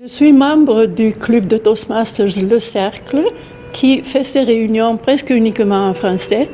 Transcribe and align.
Je 0.00 0.06
suis 0.06 0.32
membre 0.32 0.86
du 0.86 1.12
club 1.12 1.48
de 1.48 1.56
Toastmasters 1.56 2.40
Le 2.48 2.60
Cercle 2.60 3.24
qui 3.72 4.04
fait 4.04 4.22
ses 4.22 4.42
réunions 4.42 4.96
presque 4.96 5.30
uniquement 5.30 5.88
en 5.88 5.92
français. 5.92 6.48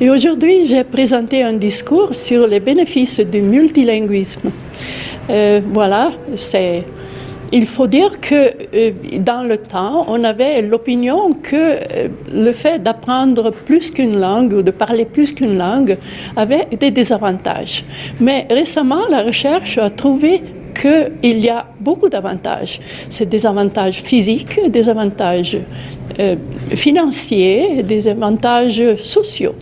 Et 0.00 0.10
aujourd'hui, 0.10 0.66
j'ai 0.66 0.82
présenté 0.82 1.44
un 1.44 1.52
discours 1.52 2.16
sur 2.16 2.48
les 2.48 2.58
bénéfices 2.58 3.20
du 3.20 3.40
multilinguisme. 3.40 4.50
Euh, 5.30 5.60
voilà, 5.72 6.10
c'est 6.34 6.82
il 7.52 7.66
faut 7.66 7.86
dire 7.86 8.20
que 8.20 8.50
euh, 8.74 8.90
dans 9.20 9.42
le 9.42 9.58
temps, 9.58 10.04
on 10.08 10.22
avait 10.24 10.60
l'opinion 10.60 11.34
que 11.34 11.54
euh, 11.54 12.08
le 12.34 12.52
fait 12.52 12.82
d'apprendre 12.82 13.52
plus 13.52 13.92
qu'une 13.92 14.18
langue 14.20 14.52
ou 14.52 14.62
de 14.62 14.72
parler 14.72 15.04
plus 15.04 15.32
qu'une 15.32 15.56
langue 15.56 15.96
avait 16.36 16.66
des 16.78 16.90
désavantages. 16.90 17.84
Mais 18.20 18.46
récemment, 18.50 19.06
la 19.08 19.22
recherche 19.22 19.78
a 19.78 19.88
trouvé 19.88 20.42
qu'il 20.80 21.38
y 21.44 21.48
a 21.48 21.66
beaucoup 21.80 22.08
d'avantages. 22.08 22.80
C'est 23.08 23.28
des 23.28 23.46
avantages 23.46 24.00
physiques, 24.02 24.60
des 24.68 24.88
avantages 24.88 25.58
euh, 26.18 26.36
financiers, 26.74 27.82
des 27.82 28.08
avantages 28.08 28.82
sociaux 28.96 29.54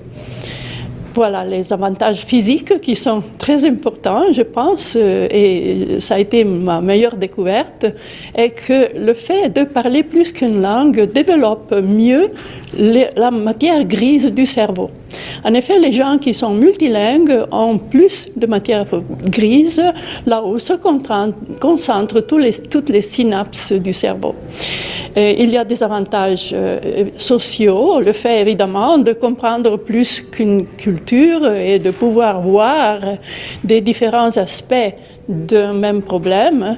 voilà 1.16 1.44
les 1.44 1.72
avantages 1.72 2.26
physiques 2.26 2.78
qui 2.80 2.94
sont 2.94 3.22
très 3.38 3.64
importants, 3.64 4.32
je 4.32 4.42
pense, 4.42 4.96
euh, 5.00 5.26
et 5.30 6.00
ça 6.00 6.16
a 6.16 6.18
été 6.18 6.44
ma 6.44 6.80
meilleure 6.82 7.16
découverte, 7.16 7.86
est 8.34 8.50
que 8.50 8.78
le 8.98 9.14
fait 9.14 9.48
de 9.48 9.64
parler 9.64 10.02
plus 10.02 10.30
qu'une 10.30 10.60
langue 10.60 11.10
développe 11.12 11.74
mieux 11.82 12.28
la 13.16 13.30
matière 13.30 13.82
grise 13.84 14.32
du 14.32 14.44
cerveau. 14.44 14.90
En 15.46 15.54
effet, 15.54 15.78
les 15.78 15.92
gens 15.92 16.18
qui 16.18 16.34
sont 16.34 16.54
multilingues 16.54 17.44
ont 17.52 17.78
plus 17.78 18.26
de 18.34 18.46
matière 18.48 18.84
grise, 19.26 19.80
là 20.26 20.44
où 20.44 20.58
se 20.58 20.72
concentrent 21.60 22.20
toutes 22.20 22.88
les 22.88 23.00
synapses 23.00 23.72
du 23.72 23.92
cerveau. 23.92 24.34
il 25.16 25.50
y 25.50 25.56
a 25.56 25.64
des 25.64 25.82
avantages 25.82 26.50
euh, 26.52 27.06
sociaux, 27.16 28.00
le 28.00 28.12
fait 28.12 28.40
évidemment 28.40 28.98
de 28.98 29.12
comprendre 29.12 29.76
plus 29.76 30.20
qu'une 30.20 30.66
culture 30.76 31.50
et 31.52 31.78
de 31.78 31.90
pouvoir 31.92 32.42
voir 32.42 32.98
des 33.62 33.80
différents 33.80 34.36
aspects 34.36 34.94
d'un 35.28 35.72
même 35.72 36.02
problème 36.02 36.76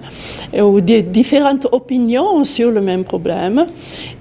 ou 0.59 0.81
des 0.81 1.03
différentes 1.03 1.67
opinions 1.73 2.45
sur 2.45 2.71
le 2.71 2.81
même 2.81 3.05
problème. 3.05 3.67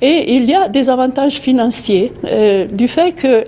Et 0.02 0.36
il 0.36 0.46
y 0.46 0.56
a 0.56 0.68
des 0.68 0.90
avantages 0.90 1.40
financiers 1.40 2.12
euh, 2.26 2.66
du 2.66 2.88
fait 2.88 3.14
que 3.14 3.44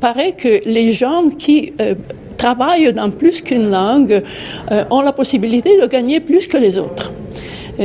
paraît 0.00 0.32
que 0.32 0.60
les 0.64 0.92
gens 0.92 1.28
qui 1.28 1.72
euh, 1.80 1.94
travaillent 2.36 2.92
dans 2.92 3.10
plus 3.10 3.42
qu'une 3.42 3.70
langue 3.70 4.22
euh, 4.70 4.84
ont 4.90 5.02
la 5.02 5.12
possibilité 5.12 5.80
de 5.80 5.86
gagner 5.86 6.20
plus 6.20 6.46
que 6.46 6.56
les 6.56 6.78
autres. 6.78 7.12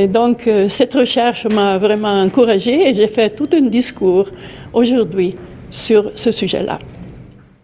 Donc, 0.08 0.48
euh, 0.48 0.68
cette 0.68 0.94
recherche 0.94 1.46
m'a 1.46 1.78
vraiment 1.78 2.20
encouragée 2.20 2.88
et 2.88 2.94
j'ai 2.94 3.06
fait 3.06 3.30
tout 3.30 3.48
un 3.54 3.60
discours 3.60 4.28
aujourd'hui 4.72 5.36
sur 5.70 6.10
ce 6.16 6.32
sujet-là. 6.32 6.80